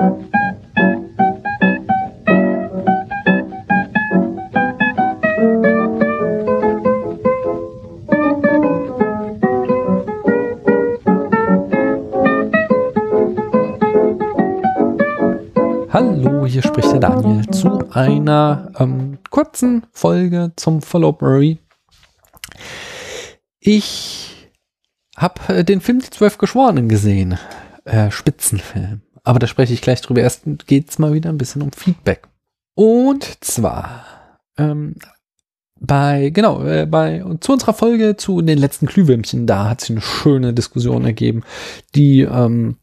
[0.00, 0.16] Hallo,
[16.46, 21.58] hier spricht der Daniel zu einer ähm, kurzen Folge zum Follow Murray.
[23.58, 24.48] Ich
[25.18, 27.38] habe äh, den Film Die Zwölf Geschworenen gesehen.
[27.84, 29.02] Äh, Spitzenfilm.
[29.30, 30.22] Aber da spreche ich gleich drüber.
[30.22, 32.26] Erst geht es mal wieder ein bisschen um Feedback.
[32.74, 34.04] Und zwar
[34.58, 34.96] ähm,
[35.78, 40.00] bei, genau, äh, bei zu unserer Folge zu den letzten Glühwürmchen, da hat sich eine
[40.00, 41.44] schöne Diskussion ergeben,
[41.94, 42.78] die ähm,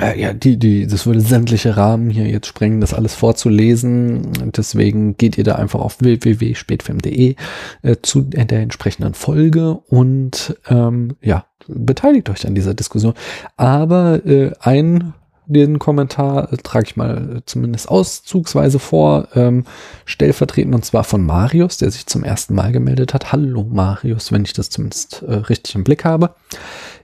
[0.00, 4.32] äh, ja, die, die, das würde sämtliche Rahmen hier jetzt sprengen, das alles vorzulesen.
[4.56, 7.36] Deswegen geht ihr da einfach auf www.spätfilm.de
[7.82, 13.14] äh, zu der entsprechenden Folge und ähm, ja, beteiligt euch an dieser Diskussion.
[13.56, 15.14] Aber äh, ein
[15.46, 19.64] den Kommentar äh, trage ich mal äh, zumindest auszugsweise vor, ähm,
[20.04, 23.32] stellvertretend und zwar von Marius, der sich zum ersten Mal gemeldet hat.
[23.32, 26.34] Hallo Marius, wenn ich das zumindest äh, richtig im Blick habe.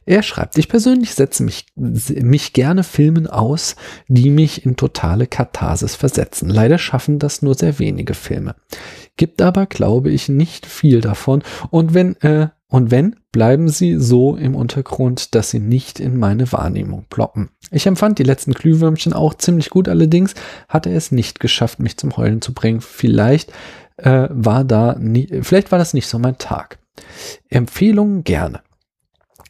[0.07, 3.77] Er schreibt, ich persönlich setze mich, mich gerne Filmen aus,
[4.09, 6.49] die mich in totale Katharsis versetzen.
[6.49, 8.57] Leider schaffen das nur sehr wenige Filme.
[9.17, 11.43] Gibt aber, glaube ich, nicht viel davon.
[11.71, 16.51] Und wenn, äh, und wenn, bleiben sie so im Untergrund, dass sie nicht in meine
[16.53, 17.51] Wahrnehmung ploppen.
[17.73, 20.35] Ich empfand die letzten Glühwürmchen auch ziemlich gut, allerdings
[20.69, 22.81] hat er es nicht geschafft, mich zum Heulen zu bringen.
[22.81, 23.53] Vielleicht
[23.97, 26.79] äh, war da nie, vielleicht war das nicht so mein Tag.
[27.49, 28.61] Empfehlungen gerne.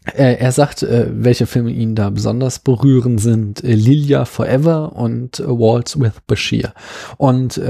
[0.07, 3.63] Äh, er sagt, äh, welche Filme ihn da besonders berühren sind.
[3.63, 6.73] Äh, Lilia Forever und Waltz with Bashir.
[7.19, 7.61] Und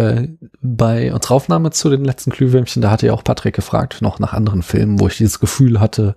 [0.60, 4.32] bei unserer Aufnahme zu den letzten Glühwürmchen, da hatte ja auch Patrick gefragt, noch nach
[4.32, 6.14] anderen Filmen, wo ich dieses Gefühl hatte,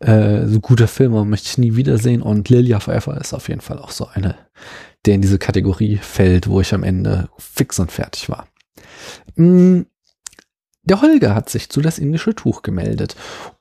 [0.00, 2.22] so gute Filme möchte ich nie wiedersehen.
[2.22, 4.36] Und Lilia Forever ist auf jeden Fall auch so eine,
[5.04, 8.46] der in diese Kategorie fällt, wo ich am Ende fix und fertig war.
[9.36, 9.82] Mm,
[10.82, 13.16] der Holger hat sich zu das indische Tuch gemeldet.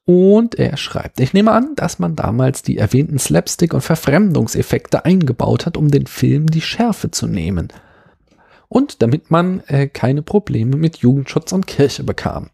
[0.06, 5.66] Und er schreibt, ich nehme an, dass man damals die erwähnten Slapstick- und Verfremdungseffekte eingebaut
[5.66, 7.72] hat, um den Film die Schärfe zu nehmen
[8.70, 12.52] und damit man äh, keine Probleme mit Jugendschutz und Kirche bekam.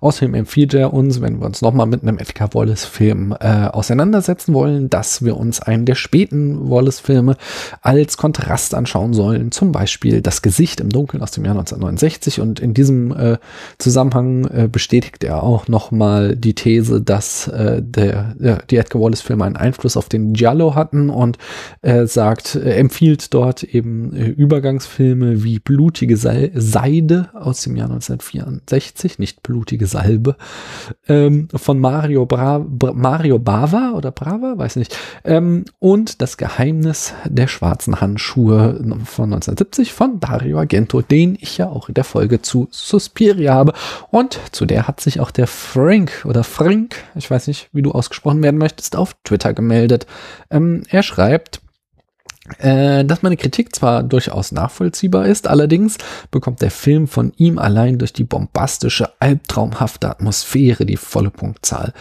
[0.00, 4.88] Außerdem empfiehlt er uns, wenn wir uns nochmal mit einem Edgar Wallace-Film äh, auseinandersetzen wollen,
[4.88, 7.36] dass wir uns einen der späten Wallace-Filme
[7.82, 9.52] als Kontrast anschauen sollen.
[9.52, 12.40] Zum Beispiel Das Gesicht im Dunkeln aus dem Jahr 1969.
[12.40, 13.36] Und in diesem äh,
[13.76, 19.44] Zusammenhang äh, bestätigt er auch nochmal die These, dass äh, der, ja, die Edgar Wallace-Filme
[19.44, 21.36] einen Einfluss auf den Giallo hatten und
[21.82, 29.18] äh, sagt, äh, empfiehlt dort eben äh, Übergangsfilme wie Blutige Seide aus dem Jahr 1964,
[29.18, 30.36] nicht Blutige Salbe,
[31.08, 37.14] ähm, von Mario, Bra Bra Mario Bava oder Brava, weiß nicht, ähm, und Das Geheimnis
[37.24, 38.74] der schwarzen Handschuhe
[39.04, 43.72] von 1970 von Dario Argento, den ich ja auch in der Folge zu Suspiria habe.
[44.10, 47.92] Und zu der hat sich auch der Frank oder Frank, ich weiß nicht, wie du
[47.92, 50.06] ausgesprochen werden möchtest, auf Twitter gemeldet.
[50.50, 51.60] Ähm, er schreibt,
[52.58, 55.98] dass meine Kritik zwar durchaus nachvollziehbar ist, allerdings
[56.30, 61.92] bekommt der Film von ihm allein durch die bombastische, albtraumhafte Atmosphäre die volle Punktzahl.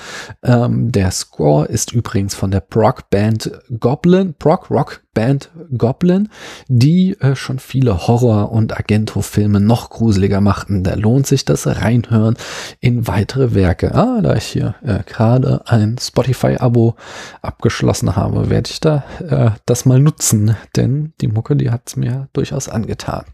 [0.44, 6.30] Ähm, der Score ist übrigens von der Proc Band Goblin, Proc Rock Band Goblin,
[6.68, 10.84] die äh, schon viele Horror- und Agento-Filme noch gruseliger machten.
[10.84, 12.38] Da lohnt sich das Reinhören
[12.82, 13.96] in weitere Werke.
[13.96, 16.98] Ah, da ich hier äh, gerade ein Spotify-Abo
[17.42, 21.96] abgeschlossen habe, werde ich da äh, das mal nutzen, denn die Mucke, die hat es
[21.96, 23.26] mir durchaus angetan.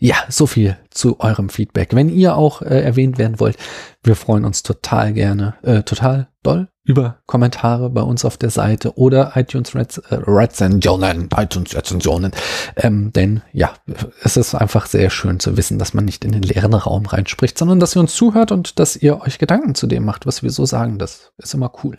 [0.00, 1.92] Ja, so viel zu eurem Feedback.
[1.92, 3.56] Wenn ihr auch äh, erwähnt werden wollt,
[4.04, 8.96] wir freuen uns total gerne, äh, total doll über Kommentare bei uns auf der Seite
[8.96, 12.30] oder iTunes Reds, äh, Rezensionen, iTunes Rezensionen.
[12.76, 13.74] Ähm, denn ja,
[14.22, 17.58] es ist einfach sehr schön zu wissen, dass man nicht in den leeren Raum reinspricht,
[17.58, 20.50] sondern dass ihr uns zuhört und dass ihr euch Gedanken zu dem macht, was wir
[20.50, 20.98] so sagen.
[20.98, 21.98] Das ist immer cool.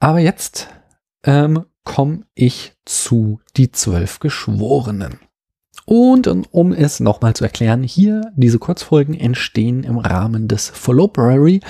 [0.00, 0.68] Aber jetzt
[1.24, 5.20] ähm, komme ich zu die zwölf Geschworenen.
[5.86, 11.60] Und um es nochmal zu erklären, hier diese Kurzfolgen entstehen im Rahmen des Followbrary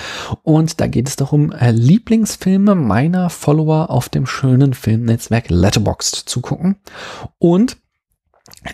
[0.41, 6.41] und da geht es darum, äh, Lieblingsfilme meiner Follower auf dem schönen Filmnetzwerk Letterboxd zu
[6.41, 6.77] gucken.
[7.37, 7.77] Und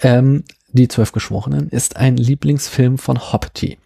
[0.02, 3.78] ähm, die Zwölf Geschworenen ist ein Lieblingsfilm von Hopti.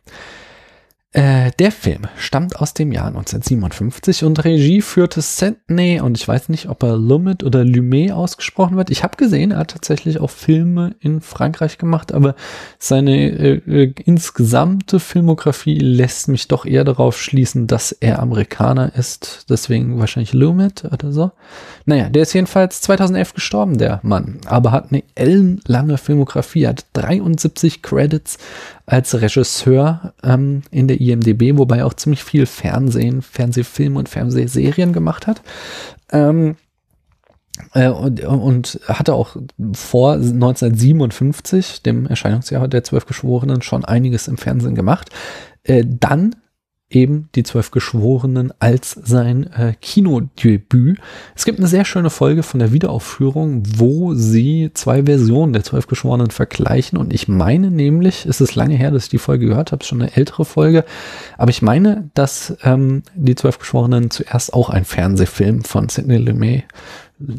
[1.17, 6.49] Äh, der Film stammt aus dem Jahr 1957 und Regie führte Sidney und ich weiß
[6.49, 8.91] nicht, ob er Lumet oder Lumet ausgesprochen wird.
[8.91, 12.35] Ich habe gesehen, er hat tatsächlich auch Filme in Frankreich gemacht, aber
[12.77, 19.47] seine äh, äh, insgesamte Filmografie lässt mich doch eher darauf schließen, dass er Amerikaner ist.
[19.49, 21.31] Deswegen wahrscheinlich Lumet oder so.
[21.85, 27.81] Naja, der ist jedenfalls 2011 gestorben, der Mann, aber hat eine ellenlange Filmografie, hat 73
[27.81, 28.37] Credits
[28.87, 34.93] als Regisseur ähm, in der IMDB, wobei er auch ziemlich viel Fernsehen, Fernsehfilme und Fernsehserien
[34.93, 35.41] gemacht hat.
[36.11, 36.55] Ähm,
[37.73, 39.35] äh, und, und hatte auch
[39.73, 45.09] vor 1957, dem Erscheinungsjahr der Zwölf Geschworenen, schon einiges im Fernsehen gemacht.
[45.63, 46.35] Äh, dann
[46.89, 50.99] eben die Zwölf Geschworenen als sein äh, Kinodebüt.
[51.35, 55.87] Es gibt eine sehr schöne Folge von der Wiederaufführung, wo sie zwei Versionen der Zwölf
[55.87, 56.97] Geschworenen vergleichen.
[56.97, 60.01] Und ich meine nämlich, es ist lange her, dass ich die Folge gehört habe, schon
[60.01, 60.85] eine ältere Folge,
[61.37, 66.63] aber ich meine, dass ähm, die Zwölf Geschworenen zuerst auch ein Fernsehfilm von Sidney Lumet,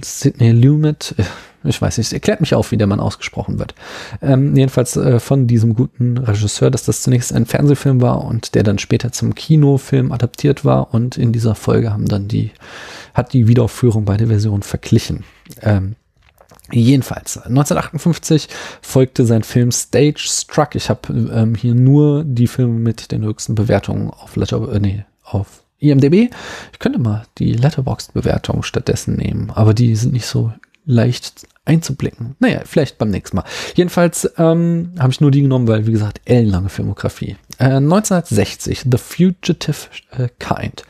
[0.02, 1.24] Sidney Lumet, äh,
[1.64, 3.74] ich weiß nicht, erklärt mich auf, wie der Mann ausgesprochen wird.
[4.22, 8.62] Ähm, jedenfalls äh, von diesem guten Regisseur, dass das zunächst ein Fernsehfilm war und der
[8.62, 12.52] dann später zum Kinofilm adaptiert war und in dieser Folge haben dann die,
[13.14, 15.24] hat die Wiederaufführung beide Versionen verglichen.
[15.62, 15.96] Ähm,
[16.70, 18.48] Jedenfalls, 1958
[18.82, 20.74] folgte sein Film Stage Struck.
[20.74, 25.04] Ich habe ähm, hier nur die Filme mit den höchsten Bewertungen auf Letter, äh, nee,
[25.24, 26.30] auf IMDb.
[26.72, 30.52] Ich könnte mal die Letterboxd-Bewertung stattdessen nehmen, aber die sind nicht so
[30.88, 32.34] leicht einzublicken.
[32.38, 33.44] Naja, vielleicht beim nächsten Mal.
[33.74, 37.36] Jedenfalls ähm, habe ich nur die genommen, weil, wie gesagt, ellenlange Filmografie.
[37.58, 39.76] Äh, 1960 The Fugitive
[40.12, 40.84] äh, Kind.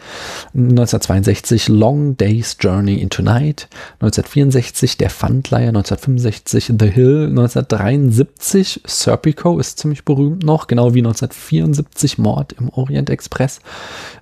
[0.55, 3.69] 1962 Long Day's Journey into Night.
[4.01, 5.69] 1964 Der Pfandleiher.
[5.69, 7.27] 1965 The Hill.
[7.29, 13.61] 1973 Serpico ist ziemlich berühmt noch, genau wie 1974 Mord im Orient Express.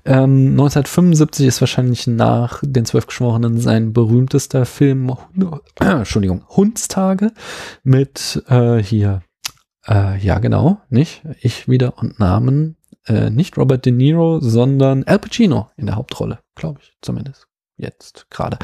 [0.07, 5.13] Ähm, 1975 ist wahrscheinlich nach den Zwölf Geschworenen sein berühmtester Film,
[5.81, 7.33] Entschuldigung, Hundstage
[7.83, 9.23] mit äh, hier,
[9.87, 11.23] äh, ja genau, nicht?
[11.41, 12.77] Ich wieder und Namen,
[13.07, 17.47] äh, nicht Robert De Niro, sondern Al Pacino in der Hauptrolle, glaube ich zumindest.
[17.77, 18.59] Jetzt gerade.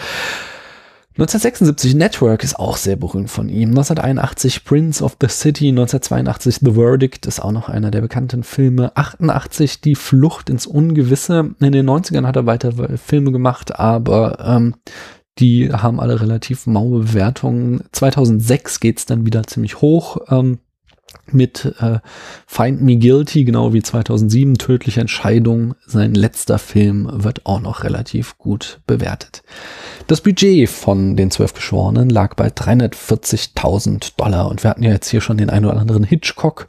[1.19, 3.69] 1976 Network ist auch sehr berühmt von ihm.
[3.69, 8.97] 1981 Prince of the City, 1982 The Verdict ist auch noch einer der bekannten Filme.
[8.97, 11.55] 88 Die Flucht ins Ungewisse.
[11.61, 14.77] In den 90ern hat er weiter Filme gemacht, aber ähm,
[15.39, 17.85] die haben alle relativ maue Bewertungen.
[17.93, 20.19] 2006 geht's dann wieder ziemlich hoch.
[20.29, 20.59] Ähm,
[21.31, 21.99] mit äh,
[22.47, 25.75] Find Me Guilty, genau wie 2007, Tödliche Entscheidung.
[25.87, 29.43] Sein letzter Film wird auch noch relativ gut bewertet.
[30.07, 35.09] Das Budget von den Zwölf Geschworenen lag bei 340.000 Dollar und wir hatten ja jetzt
[35.09, 36.67] hier schon den ein oder anderen Hitchcock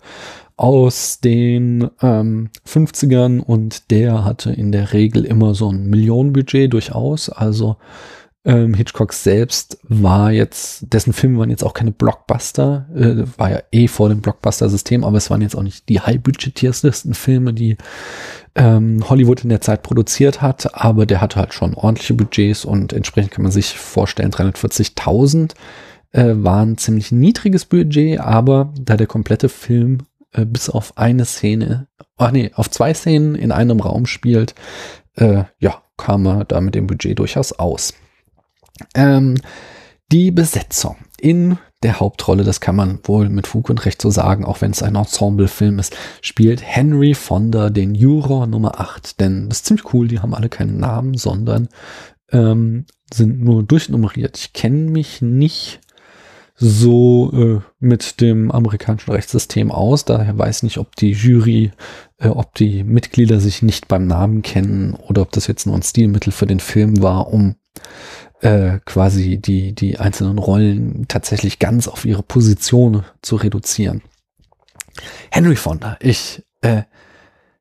[0.56, 7.30] aus den ähm, 50ern und der hatte in der Regel immer so ein Millionenbudget durchaus,
[7.30, 7.78] also
[8.46, 13.62] ähm, Hitchcock selbst war jetzt, dessen Filme waren jetzt auch keine Blockbuster, äh, war ja
[13.72, 17.78] eh vor dem Blockbuster-System, aber es waren jetzt auch nicht die high-budgetiertesten Filme, die
[18.56, 22.92] ähm, Hollywood in der Zeit produziert hat, aber der hatte halt schon ordentliche Budgets und
[22.92, 25.54] entsprechend kann man sich vorstellen, 340.000
[26.12, 30.00] äh, war ein ziemlich niedriges Budget, aber da der komplette Film
[30.34, 31.88] äh, bis auf eine Szene,
[32.18, 34.54] ach nee, auf zwei Szenen in einem Raum spielt,
[35.16, 37.94] äh, ja, kam er da mit dem Budget durchaus aus.
[38.96, 39.36] Ähm,
[40.12, 44.46] die Besetzung in der Hauptrolle, das kann man wohl mit Fug und Recht so sagen,
[44.46, 49.20] auch wenn es ein Ensemble-Film ist, spielt Henry Fonda den Juror Nummer 8.
[49.20, 51.68] Denn das ist ziemlich cool, die haben alle keinen Namen, sondern
[52.32, 54.38] ähm, sind nur durchnummeriert.
[54.38, 55.82] Ich kenne mich nicht
[56.56, 60.06] so äh, mit dem amerikanischen Rechtssystem aus.
[60.06, 61.72] Daher weiß nicht, ob die Jury,
[62.18, 65.84] äh, ob die Mitglieder sich nicht beim Namen kennen oder ob das jetzt nur ein
[65.84, 67.56] Stilmittel für den Film war, um
[68.44, 74.02] äh, quasi die, die einzelnen Rollen tatsächlich ganz auf ihre Position zu reduzieren.
[75.32, 76.84] Henry Fonda, ich, äh,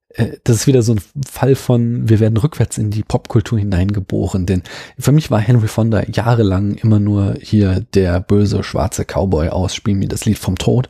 [0.09, 4.45] äh, das ist wieder so ein Fall von, wir werden rückwärts in die Popkultur hineingeboren,
[4.45, 4.65] denn
[4.99, 9.95] für mich war Henry Fonda jahrelang immer nur hier der böse schwarze Cowboy aus Spiel
[9.95, 10.89] mir das Lied vom Tod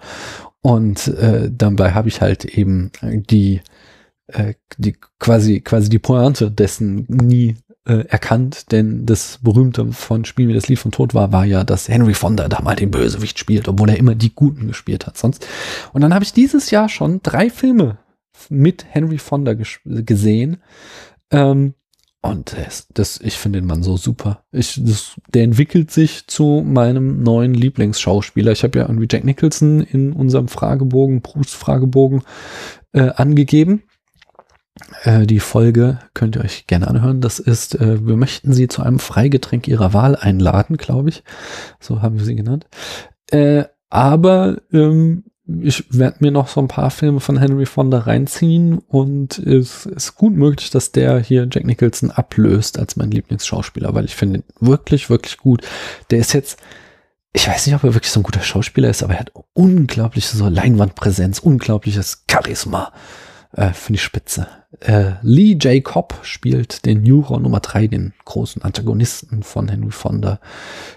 [0.63, 3.61] und äh, dabei habe ich halt eben die
[4.29, 10.49] äh, die quasi quasi die Pointe dessen nie äh, erkannt, denn das berühmte von Spiel
[10.49, 13.39] wie das Lied von Tod war, war ja, dass Henry Fonda da mal den Bösewicht
[13.39, 15.47] spielt, obwohl er immer die Guten gespielt hat sonst.
[15.93, 17.99] Und dann habe ich dieses Jahr schon drei Filme
[18.49, 20.59] mit Henry Fonda gesehen.
[21.31, 21.75] Ähm,
[22.25, 24.45] und das, das, ich finde den Mann so super.
[24.53, 28.53] Ich, das, der entwickelt sich zu meinem neuen Lieblingsschauspieler.
[28.53, 32.23] Ich habe ja irgendwie Jack Nicholson in unserem Fragebogen, Bruce Fragebogen
[32.93, 33.83] äh, angegeben.
[35.05, 37.21] Äh, die Folge könnt ihr euch gerne anhören.
[37.21, 41.23] Das ist, äh, wir möchten Sie zu einem Freigetränk Ihrer Wahl einladen, glaube ich.
[41.81, 42.67] So haben wir sie genannt.
[43.31, 45.25] Äh, aber ähm,
[45.61, 50.15] ich werde mir noch so ein paar Filme von Henry Fonda reinziehen und es ist
[50.15, 54.45] gut möglich, dass der hier Jack Nicholson ablöst als mein Lieblingsschauspieler, weil ich finde ihn
[54.61, 55.63] wirklich, wirklich gut.
[56.11, 56.59] Der ist jetzt,
[57.33, 60.37] ich weiß nicht, ob er wirklich so ein guter Schauspieler ist, aber er hat unglaubliche
[60.37, 62.93] so Leinwandpräsenz, unglaubliches Charisma.
[63.55, 64.47] Äh, finde ich spitze.
[64.81, 65.85] Äh, Lee J.
[65.85, 70.41] Cobb spielt den Juror Nummer drei, den großen Antagonisten von Henry Fonda.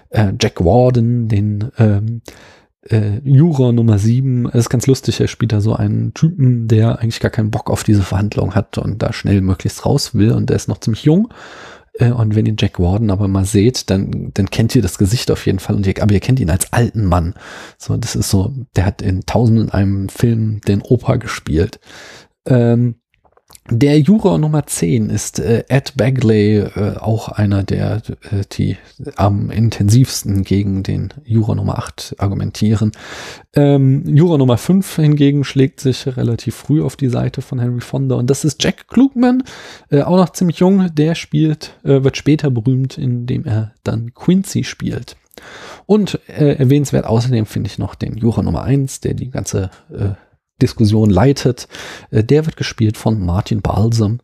[0.08, 2.22] Äh, Jack Warden, den ähm,
[2.88, 5.20] äh, Juror Nummer 7 ist ganz lustig.
[5.20, 8.78] Er spielt da so einen Typen, der eigentlich gar keinen Bock auf diese Verhandlung hat
[8.78, 10.32] und da schnell möglichst raus will.
[10.32, 11.28] Und der ist noch ziemlich jung.
[11.98, 15.30] Äh, und wenn ihr Jack Warden aber mal seht, dann, dann kennt ihr das Gesicht
[15.30, 15.76] auf jeden Fall.
[15.76, 17.34] Und ihr, aber ihr kennt ihn als alten Mann.
[17.78, 21.80] So, das ist so, der hat in tausenden einem Film den Opa gespielt.
[22.46, 22.96] Ähm,
[23.68, 27.96] der Juror Nummer 10 ist äh, Ed Bagley, äh, auch einer der,
[28.30, 28.76] äh, die
[29.16, 32.92] am intensivsten gegen den Juror Nummer 8 argumentieren.
[33.54, 38.14] Ähm, Juror Nummer 5 hingegen schlägt sich relativ früh auf die Seite von Henry Fonda
[38.14, 39.42] und das ist Jack Klugman,
[39.90, 44.62] äh, auch noch ziemlich jung, der spielt, äh, wird später berühmt, indem er dann Quincy
[44.62, 45.16] spielt.
[45.86, 49.70] Und äh, erwähnenswert außerdem finde ich noch den Juror Nummer 1, der die ganze
[50.60, 51.68] Diskussion leitet,
[52.10, 54.20] äh, der wird gespielt von Martin Balsam,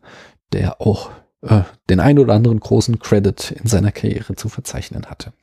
[0.51, 1.11] der auch
[1.41, 5.33] äh, den ein oder anderen großen Credit in seiner Karriere zu verzeichnen hatte.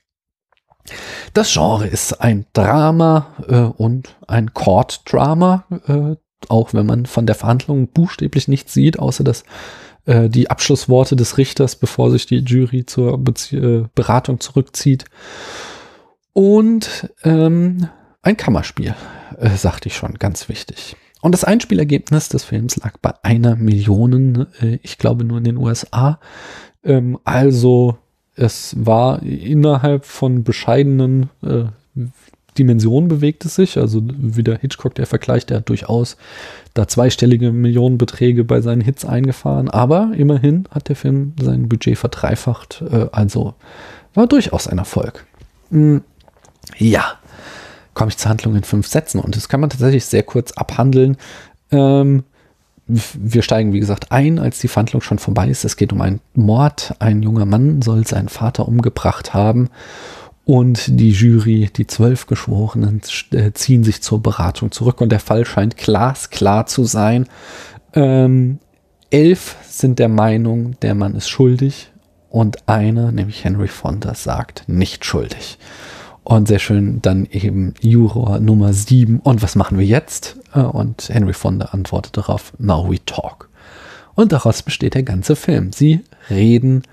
[1.35, 6.17] Das Genre ist ein Drama äh, und ein Court-Drama, äh,
[6.49, 9.45] auch wenn man von der Verhandlung buchstäblich nichts sieht, außer dass
[10.07, 15.05] äh, die Abschlussworte des Richters, bevor sich die Jury zur Bezie äh, Beratung zurückzieht.
[16.33, 17.89] Und ähm,
[18.23, 18.95] ein Kammerspiel,
[19.41, 20.97] äh, sagte ich schon, ganz wichtig.
[21.21, 25.57] Und das Einspielergebnis des Films lag bei einer Million, äh, ich glaube nur in den
[25.57, 26.19] USA.
[26.85, 27.99] Ähm, also
[28.37, 31.65] es war innerhalb von bescheidenen äh,
[32.59, 33.79] Dimensionen bewegt es sich.
[33.79, 36.17] Also wieder Hitchcock, der Vergleich, der hat durchaus
[36.75, 39.69] da zweistellige Millionenbeträge bei seinen Hits eingefahren.
[39.69, 42.83] Aber immerhin hat der Film sein Budget verdreifacht.
[42.91, 43.55] Äh, also
[44.15, 45.27] war durchaus ein Erfolg.
[45.71, 46.03] Hm,
[46.77, 47.20] ja,
[47.95, 51.17] komme ich zur Handlung in fünf Sätzen und das kann man tatsächlich sehr kurz abhandeln.
[51.71, 52.25] Ähm,
[52.87, 55.65] wir steigen, wie gesagt, ein, als die Verhandlung schon vorbei ist.
[55.65, 56.95] Es geht um einen Mord.
[56.99, 59.71] Ein junger Mann soll seinen Vater umgebracht haben.
[60.45, 63.01] Und die Jury, die zwölf Geschworenen,
[63.33, 65.01] äh, ziehen sich zur Beratung zurück.
[65.01, 67.27] Und der Fall scheint glasklar zu sein.
[67.95, 68.59] Ähm,
[69.11, 71.93] elf sind der Meinung, der Mann ist schuldig.
[72.29, 75.59] Und einer, nämlich Henry Fonda, sagt nicht schuldig.
[76.31, 79.19] Und sehr schön dann eben Juror Nummer 7.
[79.19, 80.37] Und was machen wir jetzt?
[80.55, 83.49] Äh, und Henry Fonda antwortet darauf, Now we talk.
[84.15, 85.73] Und daraus besteht der ganze Film.
[85.73, 86.85] Sie reden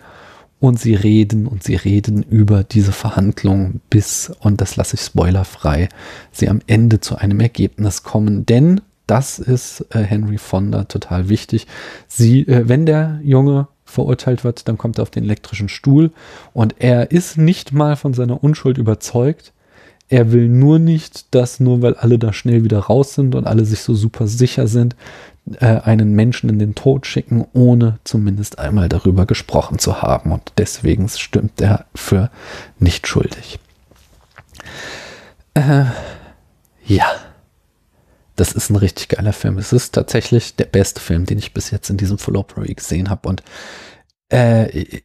[0.60, 5.89] und sie reden und sie reden über diese Verhandlung bis, und das lasse ich spoilerfrei,
[6.32, 8.48] sie am Ende zu einem Ergebnis kommen.
[8.48, 11.67] Denn das ist äh, Henry Fonda total wichtig.
[12.08, 16.12] Sie, äh, wenn der Junge verurteilt wird, dann kommt er auf den elektrischen Stuhl
[16.53, 19.53] und er ist nicht mal von seiner Unschuld überzeugt.
[20.10, 23.65] Er will nur nicht, dass nur weil alle da schnell wieder raus sind und alle
[23.65, 24.96] sich so super sicher sind,
[25.60, 30.32] äh, einen Menschen in den Tod schicken, ohne zumindest einmal darüber gesprochen zu haben.
[30.32, 32.29] Und deswegen stimmt er für
[32.79, 33.60] nicht schuldig.
[35.56, 35.86] Äh,
[36.86, 37.06] ja
[38.38, 39.58] das ist ein richtig geiler Film.
[39.58, 43.27] Es ist tatsächlich der beste Film, den ich bis jetzt in diesem Opera gesehen habe.
[43.27, 43.44] Und
[44.29, 45.01] äh,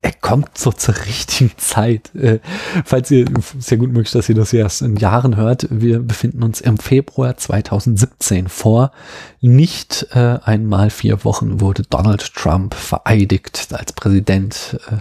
[0.00, 2.14] er kommt so zur richtigen Zeit.
[2.14, 2.38] Äh,
[2.84, 3.26] falls ihr,
[3.58, 7.36] sehr gut möglich, dass ihr das erst in Jahren hört, wir befinden uns im Februar
[7.36, 8.92] 2017 vor.
[9.40, 14.98] Nicht äh, einmal vier Wochen wurde Donald Trump vereidigt als Präsident äh,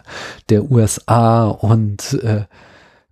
[0.49, 2.45] der USA und äh,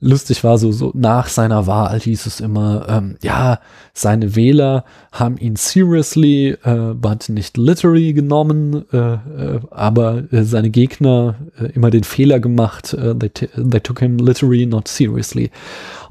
[0.05, 3.59] lustig war, so, so nach seiner Wahl hieß es immer, ähm, ja,
[3.93, 10.69] seine Wähler haben ihn seriously, äh, but nicht literally genommen, äh, äh, aber äh, seine
[10.69, 15.51] Gegner äh, immer den Fehler gemacht, äh, they, they took him literally, not seriously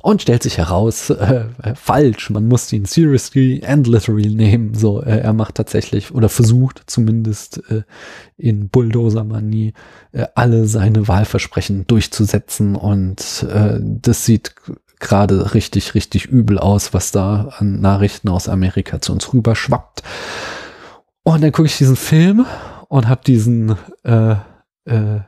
[0.04, 4.74] und stellt sich heraus, äh, äh, falsch, man muss ihn seriously and literally nehmen.
[4.74, 7.84] So, äh, er macht tatsächlich oder versucht zumindest äh,
[8.36, 9.72] in Bulldozer-Manie
[10.12, 14.54] äh, alle seine Wahlversprechen durchzusetzen und äh, das sieht
[15.00, 20.02] gerade richtig, richtig übel aus, was da an Nachrichten aus Amerika zu uns rüber schwappt.
[21.22, 22.44] Und dann gucke ich diesen Film
[22.88, 24.32] und habe diesen äh,
[24.84, 25.20] äh,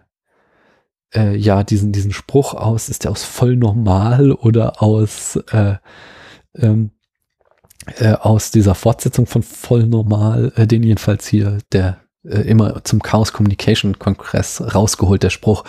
[1.17, 5.77] äh, ja diesen, diesen Spruch aus, ist der aus voll normal oder aus äh,
[6.55, 6.91] ähm,
[7.99, 13.01] äh, aus dieser Fortsetzung von Voll Normal, äh, den jedenfalls hier der äh, immer zum
[13.01, 15.65] Chaos Communication Kongress rausgeholt, der Spruch,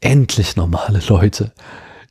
[0.00, 1.52] endlich normale Leute.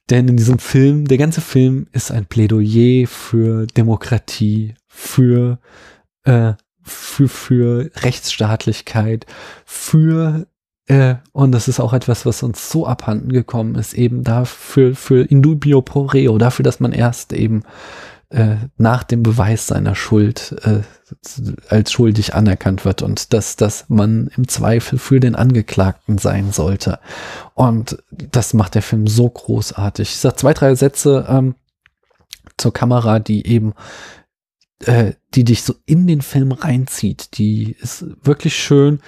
[0.10, 5.60] Denn in diesem Film, der ganze Film ist ein Plädoyer für Demokratie, für,
[6.24, 6.54] äh,
[6.84, 9.26] für, für Rechtsstaatlichkeit,
[9.66, 10.48] für
[10.88, 15.24] äh, und das ist auch etwas, was uns so abhanden gekommen ist, eben dafür, für
[15.24, 17.64] Indubio pro reo, dafür, dass man erst eben
[18.30, 20.82] äh, nach dem Beweis seiner Schuld äh,
[21.70, 27.00] als schuldig anerkannt wird und dass, dass man im Zweifel für den Angeklagten sein sollte.
[27.54, 30.10] Und das macht der Film so großartig.
[30.10, 31.56] Ich sage zwei, drei Sätze ähm,
[32.58, 33.74] zur Kamera, die eben
[34.80, 37.38] äh, die dich so in den Film reinzieht.
[37.38, 39.00] Die ist wirklich schön,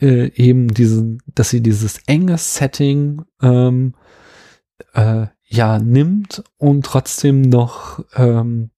[0.00, 3.94] äh, eben diesen, dass sie dieses enge Setting ähm,
[4.94, 8.70] äh, ja nimmt und trotzdem noch ähm,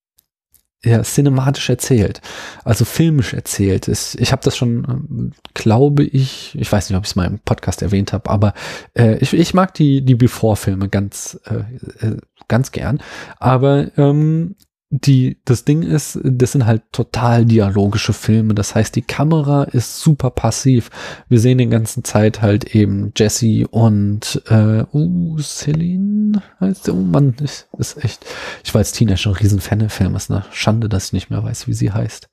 [0.85, 2.21] ja, cinematisch erzählt,
[2.65, 4.15] also filmisch erzählt ist.
[4.15, 7.39] Ich habe das schon, ähm, glaube ich, ich weiß nicht, ob ich es mal im
[7.39, 8.53] Podcast erwähnt habe, aber
[8.97, 12.17] äh, ich, ich mag die die Before-Filme ganz äh, äh,
[12.49, 12.99] ganz gern,
[13.39, 14.55] aber ähm,
[14.95, 18.53] die, das Ding ist, das sind halt total dialogische Filme.
[18.53, 20.91] Das heißt, die Kamera ist super passiv.
[21.29, 26.93] Wir sehen die ganze Zeit halt eben Jesse und äh, uh, Celine heißt der.
[26.93, 28.23] Oh Mann, ist, ist echt.
[28.63, 30.29] Ich war als Teenager ein riesen Fan des Films.
[30.29, 30.45] Ne?
[30.51, 32.29] Schande, dass ich nicht mehr weiß, wie sie heißt.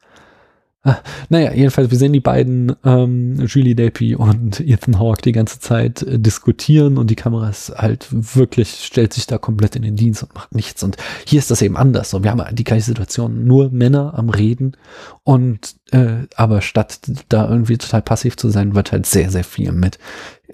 [0.83, 5.61] Ah, naja, jedenfalls, wir sehen die beiden, ähm, Julie Delpy und Ethan Hawke, die ganze
[5.61, 9.97] Zeit äh, diskutieren und die Kamera ist halt wirklich, stellt sich da komplett in den
[9.97, 10.83] Dienst und macht nichts.
[10.83, 10.97] Und
[11.27, 12.09] hier ist das eben anders.
[12.09, 14.75] So, wir haben die gleiche Situation, nur Männer am Reden
[15.23, 19.73] und äh, aber statt da irgendwie total passiv zu sein, wird halt sehr, sehr viel
[19.73, 19.99] mit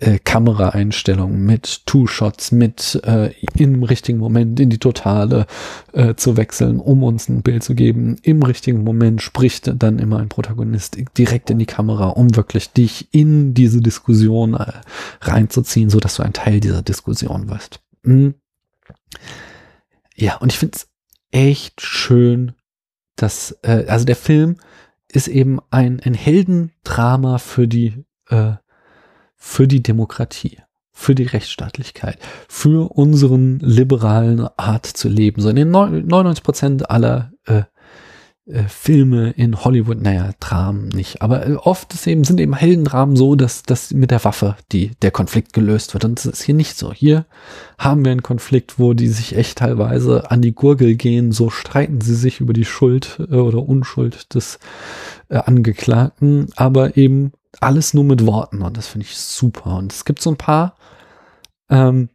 [0.00, 5.47] äh, Kameraeinstellungen, mit Two-Shots, mit äh, im richtigen Moment in die Totale
[5.93, 8.17] äh, zu wechseln, um uns ein Bild zu geben.
[8.23, 13.09] Im richtigen Moment spricht dann immer ein Protagonist direkt in die Kamera, um wirklich dich
[13.12, 14.73] in diese Diskussion äh,
[15.23, 17.81] reinzuziehen, so dass du ein Teil dieser Diskussion wirst.
[18.03, 18.35] Mhm.
[20.15, 20.88] Ja, und ich finde es
[21.31, 22.53] echt schön,
[23.17, 24.57] dass, äh, also der Film
[25.09, 28.53] ist eben ein, ein Heldendrama für die, äh,
[29.37, 30.59] für die Demokratie,
[30.93, 35.40] für die Rechtsstaatlichkeit, für unseren liberalen Art zu leben.
[35.43, 37.62] So in den 99 Prozent aller äh,
[38.49, 43.16] äh, Filme in Hollywood, naja, Dramen nicht, aber äh, oft ist eben, sind eben Heldendramen
[43.16, 46.05] so, dass, dass mit der Waffe die, der Konflikt gelöst wird.
[46.05, 46.92] Und das ist hier nicht so.
[46.92, 47.27] Hier
[47.77, 52.01] haben wir einen Konflikt, wo die sich echt teilweise an die Gurgel gehen, so streiten
[52.01, 54.61] sie sich über die Schuld äh, oder Unschuld des
[55.29, 59.77] äh, Angeklagten, aber eben alles nur mit Worten und das finde ich super.
[59.77, 60.77] Und es gibt so ein paar,
[61.71, 62.09] ähm,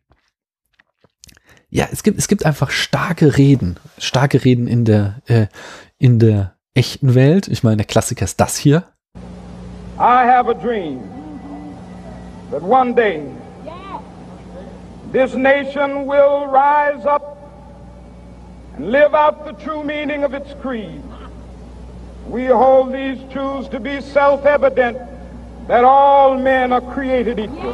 [1.69, 5.47] ja, es gibt, es gibt einfach starke Reden, starke Reden in der, äh,
[5.97, 7.47] in der echten Welt.
[7.47, 8.83] Ich meine, der Klassiker ist das hier.
[9.97, 11.01] I have a dream
[12.49, 13.21] that one day
[15.11, 17.37] this nation will rise up
[18.75, 21.01] and live out the true meaning of its creed.
[22.27, 25.10] We hold these truths to be self-evident
[25.67, 27.73] that all men are created equal.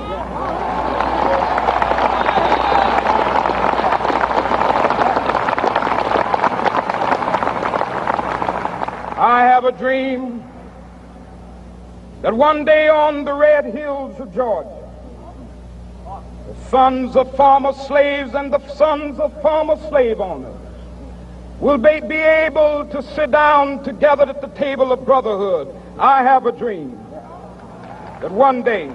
[9.20, 10.44] I have a dream
[12.22, 14.70] that one day on the red hills of Georgia,
[16.48, 20.56] the sons of former slaves and the sons of former slave owners
[21.60, 25.74] will be, able to sit down together at the table of brotherhood.
[25.98, 27.07] I have a dream
[28.22, 28.86] that one day,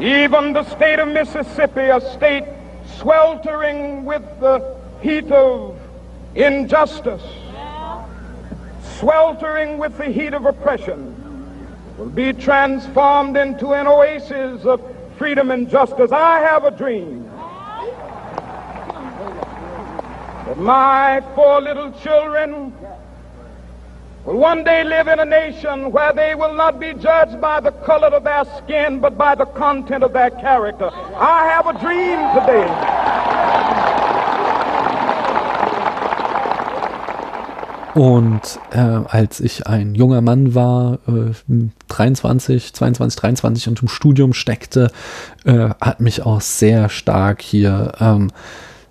[0.00, 2.44] even the state of Mississippi, a state
[2.98, 5.78] sweltering with the heat of
[6.34, 7.22] injustice,
[8.98, 11.16] sweltering with the heat of oppression,
[11.98, 14.80] will be transformed into an oasis of
[15.18, 16.12] freedom and justice.
[16.12, 17.24] I have a dream
[20.46, 22.72] that my four little children
[24.24, 27.72] will one day live in a nation where they will not be judged by the
[27.84, 30.90] color of their skin, but by the content of their character.
[30.92, 33.10] I have a dream today.
[37.94, 41.32] Und äh, als ich ein junger Mann war, äh,
[41.88, 44.92] 23, 22, 23 und im Studium steckte,
[45.44, 48.30] äh, hat mich auch sehr stark hier ähm,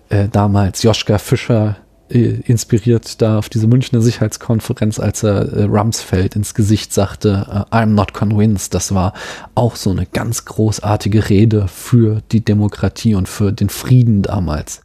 [0.09, 1.77] äh, damals Joschka Fischer
[2.09, 7.93] inspiriert da auf diese Münchner Sicherheitskonferenz, als er äh, Rumsfeld ins Gesicht sagte, äh, I'm
[7.93, 8.73] not convinced.
[8.73, 9.13] Das war
[9.55, 14.81] auch so eine ganz großartige Rede für die Demokratie und für den Frieden damals.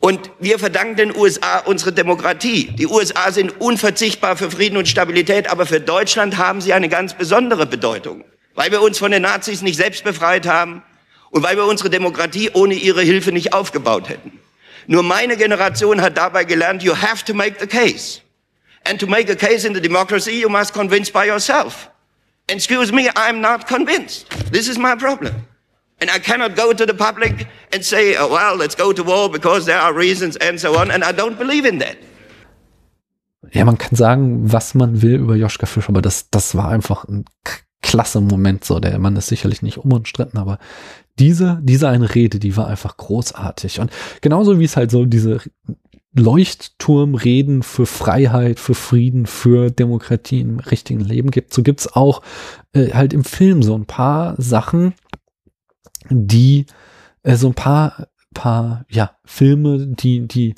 [0.00, 2.70] Und wir verdanken den USA unsere Demokratie.
[2.78, 7.14] Die USA sind unverzichtbar für Frieden und Stabilität, aber für Deutschland haben sie eine ganz
[7.14, 8.22] besondere Bedeutung,
[8.54, 10.82] weil wir uns von den Nazis nicht selbst befreit haben
[11.30, 14.32] und weil wir unsere Demokratie ohne ihre Hilfe nicht aufgebaut hätten.
[14.86, 18.20] Nur meine Generation hat dabei gelernt, you have to make the case.
[18.84, 21.90] And to make a case in the democracy, you must convince by yourself.
[22.48, 24.28] Excuse me, I'm not convinced.
[24.52, 25.34] This is my problem.
[26.00, 29.28] And I cannot go to the public and say, oh, well, let's go to war
[29.28, 30.90] because there are reasons and so on.
[30.90, 31.96] And I don't believe in that.
[33.52, 37.04] Ja, man kann sagen, was man will über Joschka Fischer, aber das, das war einfach
[37.04, 37.24] ein
[37.86, 38.64] klasse Moment.
[38.64, 40.58] So, der Mann ist sicherlich nicht unumstritten, aber
[41.18, 43.80] diese, diese eine Rede, die war einfach großartig.
[43.80, 45.40] Und genauso wie es halt so diese
[46.14, 52.22] Leuchtturmreden für Freiheit, für Frieden, für Demokratie im richtigen Leben gibt, so gibt's auch
[52.72, 54.94] äh, halt im Film so ein paar Sachen,
[56.10, 56.66] die
[57.22, 60.54] äh, so ein paar, paar, ja, Filme, die, die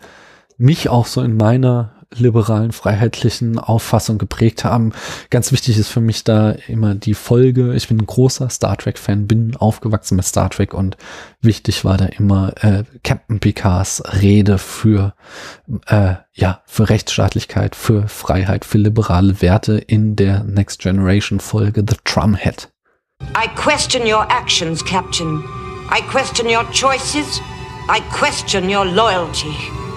[0.57, 4.93] mich auch so in meiner liberalen, freiheitlichen Auffassung geprägt haben.
[5.31, 7.75] Ganz wichtig ist für mich da immer die Folge.
[7.75, 10.97] Ich bin ein großer Star Trek-Fan, bin aufgewachsen mit Star Trek und
[11.41, 15.15] wichtig war da immer äh, Captain Picards Rede für
[15.87, 21.97] äh, ja für Rechtsstaatlichkeit, für Freiheit, für liberale Werte in der Next Generation Folge The
[22.05, 22.69] Drumhead.
[23.35, 25.43] I question your actions, Captain.
[25.91, 27.41] I question your choices.
[27.89, 29.88] I question your loyalty.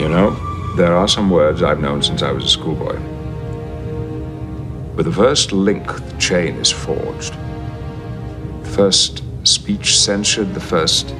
[0.00, 0.30] You know,
[0.76, 2.98] there are some words I've known since I was a schoolboy.
[4.94, 7.34] With the first link, the chain is forged.
[8.62, 11.14] The first speech censured, the first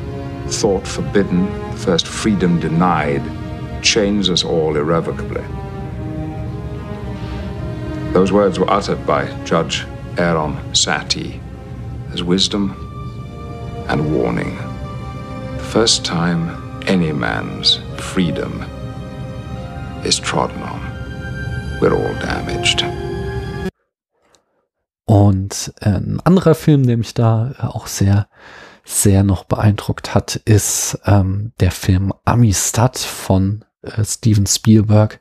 [0.47, 3.23] thought forbidden, the first freedom denied,
[3.85, 5.45] chains us all irrevocably.
[8.15, 9.85] Those words were uttered by Judge
[10.17, 11.39] Aaron Sati
[12.15, 12.75] as wisdom
[13.91, 14.57] and warning.
[15.59, 18.65] The first time any man's freedom
[20.05, 20.81] is trodden on,
[21.81, 22.85] we're all damaged.
[25.05, 28.29] Und äh, ein anderer Film, der mich da auch sehr,
[28.85, 35.21] sehr noch beeindruckt hat, ist ähm, der Film Amistad von äh, Steven Spielberg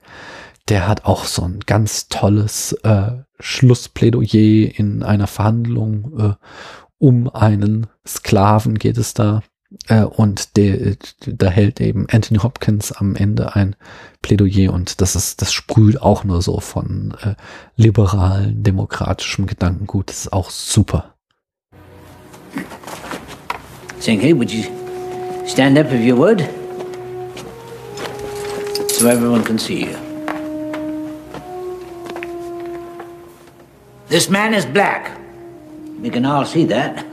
[0.70, 6.34] der hat auch so ein ganz tolles äh, Schlussplädoyer in einer Verhandlung äh,
[6.98, 9.42] um einen Sklaven geht es da.
[9.88, 13.76] Äh, und der, da hält eben Anthony Hopkins am Ende ein
[14.22, 17.36] Plädoyer und das ist, das sprüht auch nur so von äh,
[17.76, 20.10] liberalen, demokratischem Gedankengut.
[20.10, 21.14] Das ist auch super.
[24.00, 24.64] Senke, would you
[25.46, 26.44] stand up if you would?
[28.92, 29.96] So everyone can see you.
[34.10, 35.12] This man is black.
[36.02, 37.06] We can all see that.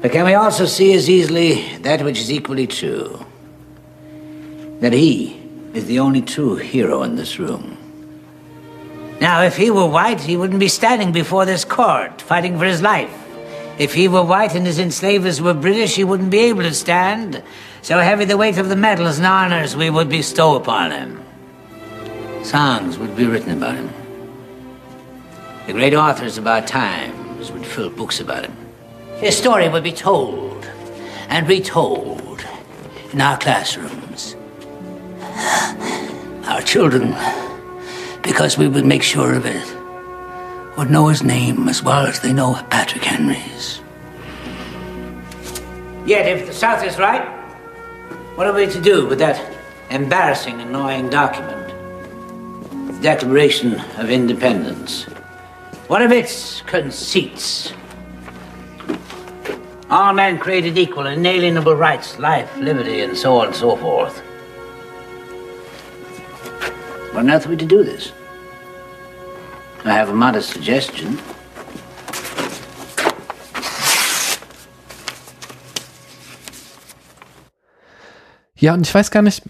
[0.00, 3.24] But can we also see as easily that which is equally true?
[4.80, 5.40] That he
[5.72, 7.76] is the only true hero in this room.
[9.20, 12.82] Now, if he were white, he wouldn't be standing before this court, fighting for his
[12.82, 13.12] life.
[13.78, 17.42] If he were white and his enslavers were British, he wouldn't be able to stand.
[17.82, 21.22] So heavy the weight of the medals and honors we would bestow upon him.
[22.42, 23.90] Songs would be written about him.
[25.66, 28.65] The great authors of our times would fill books about him.
[29.16, 30.66] His story would be told
[31.30, 32.44] and retold
[33.14, 34.36] in our classrooms.
[36.44, 37.16] Our children,
[38.22, 39.66] because we would make sure of it,
[40.76, 43.80] would know his name as well as they know Patrick Henry's.
[46.04, 47.26] Yet, if the South is right,
[48.36, 49.40] what are we to do with that
[49.88, 51.68] embarrassing, annoying document?
[52.92, 55.04] The Declaration of Independence.
[55.88, 57.72] What of its conceits?
[59.88, 64.18] All men created equal, inalienable rights, life, liberty, and so on and so forth.
[67.12, 68.12] What on earth are we to do this?
[69.84, 71.18] I have a modest suggestion.
[78.56, 79.44] Ja, und ich weiß gar nicht,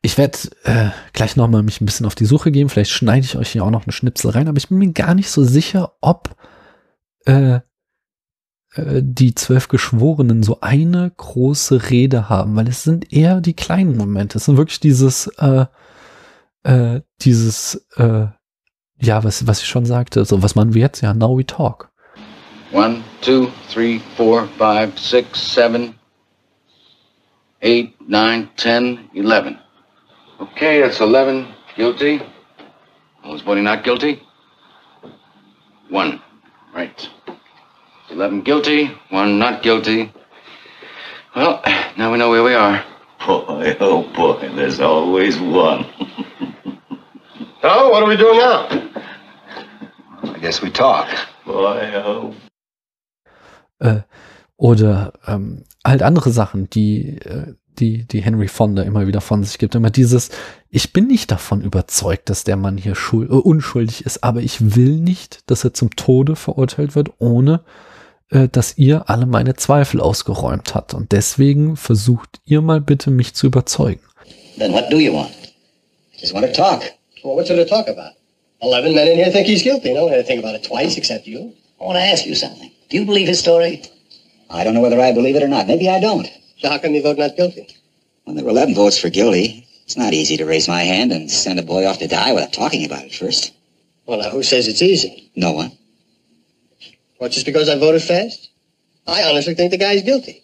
[0.00, 2.70] ich werde äh, gleich nochmal mich ein bisschen auf die Suche gehen.
[2.70, 5.14] Vielleicht schneide ich euch hier auch noch einen Schnipsel rein, aber ich bin mir gar
[5.14, 6.34] nicht so sicher, ob
[7.26, 7.60] äh,
[8.74, 13.96] äh, die zwölf Geschworenen so eine große Rede haben, weil es sind eher die kleinen
[13.96, 14.38] Momente.
[14.38, 15.66] Es sind wirklich dieses, äh,
[16.64, 18.26] äh, dieses, äh,
[18.98, 21.90] ja, was, was ich schon sagte, so was man wie jetzt, ja, now we talk.
[22.72, 25.94] One, two, three, four, five, six, seven,
[27.60, 29.58] eight, nine, ten, eleven.
[30.40, 32.20] Okay, that's 11 guilty.
[33.24, 34.20] Was Bonnie not guilty?
[35.90, 36.20] One.
[36.74, 37.08] Right.
[38.14, 40.12] 11 guilty, one not guilty.
[41.34, 41.60] Well,
[41.98, 42.84] now we know where we are.
[43.26, 45.84] Boy, oh boy, there's always one.
[47.60, 48.68] So, what are we doing now?
[50.22, 51.08] I guess we talk.
[51.44, 52.34] Boy, oh.
[53.80, 54.02] Äh,
[54.56, 59.58] oder ähm, halt andere Sachen, die, äh, die, die Henry Fonda immer wieder von sich
[59.58, 59.74] gibt.
[59.74, 60.30] Immer dieses,
[60.70, 64.76] ich bin nicht davon überzeugt, dass der Mann hier schuld, äh, unschuldig ist, aber ich
[64.76, 67.64] will nicht, dass er zum Tode verurteilt wird, ohne
[68.30, 70.94] äh, dass ihr alle meine Zweifel ausgeräumt habt.
[70.94, 74.00] Und deswegen versucht ihr mal bitte, mich zu überzeugen.
[74.58, 75.30] Then what do you want?
[76.16, 76.82] I just want to talk.
[77.22, 78.12] Well, what's there to talk about?
[78.60, 79.92] Eleven men in here think he's guilty.
[79.92, 81.52] No one had to think about it twice except you.
[81.80, 82.70] I want to ask you something.
[82.88, 83.82] Do you believe his story?
[84.48, 85.66] I don't know whether I believe it or not.
[85.66, 86.28] Maybe I don't.
[86.58, 87.66] So how come you vote not guilty?
[88.24, 91.30] When there were 11 votes for guilty, it's not easy to raise my hand and
[91.30, 93.52] send a boy off to die without talking about it first.
[94.06, 95.30] Well, now, who says it's easy?
[95.34, 95.72] No one.
[97.18, 98.50] What, just because I voted fast?
[99.06, 100.42] I honestly think the guy's guilty.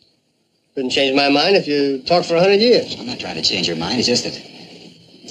[0.74, 2.96] Couldn't change my mind if you talked for a hundred years.
[2.98, 3.98] I'm not trying to change your mind.
[3.98, 4.40] It's just that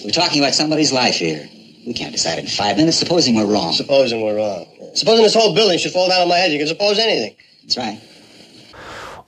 [0.04, 1.48] we're talking about somebody's life here.
[1.86, 3.72] We can't decide in five minutes, supposing we're wrong.
[3.74, 4.66] Supposing we're wrong.
[4.94, 6.52] Supposing this whole building should fall down on my head.
[6.52, 7.36] You can suppose anything.
[7.64, 8.00] That's right.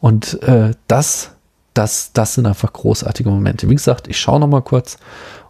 [0.02, 1.32] Und äh, das,
[1.74, 3.69] das, das sind einfach großartige Momente.
[3.69, 4.97] Wie gesagt, ich schaue noch mal kurz,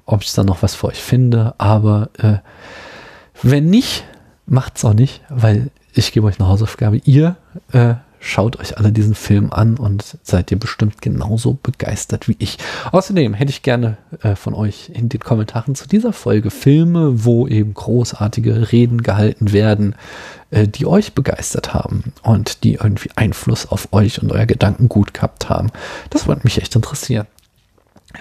[0.06, 1.56] ob ich da noch was für euch finde.
[1.58, 2.38] Aber äh,
[3.42, 4.04] wenn nicht,
[4.46, 7.02] macht's auch nicht, weil ich gebe euch eine Hausaufgabe.
[7.06, 7.36] Ihr
[7.72, 12.60] äh, schaut euch alle diesen Film an und seid ihr bestimmt genauso begeistert wie ich.
[12.92, 17.48] Außerdem hätte ich gerne äh, von euch in den Kommentaren zu dieser Folge Filme, wo
[17.48, 19.96] eben großartige Reden gehalten werden,
[20.52, 25.50] äh, die euch begeistert haben und die irgendwie Einfluss auf euch und euer Gedankengut gehabt
[25.50, 25.72] haben.
[26.12, 27.28] Das würde mich echt interessieren.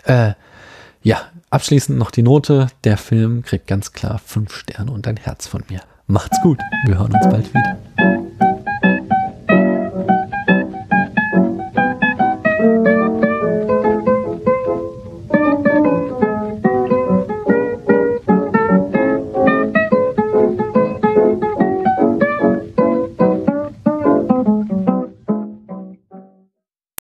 [0.05, 0.33] Äh,
[1.03, 2.69] ja, abschließend noch die Note.
[2.85, 5.81] Der Film kriegt ganz klar fünf Sterne und ein Herz von mir.
[6.11, 6.59] Macht's gut.
[6.87, 8.30] Wir hören uns bald wieder.